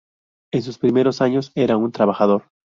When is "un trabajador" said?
1.77-2.45